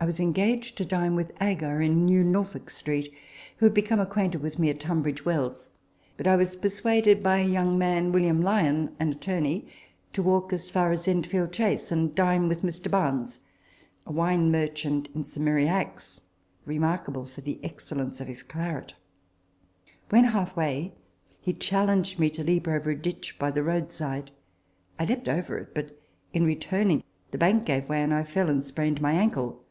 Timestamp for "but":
6.16-6.24, 25.74-25.98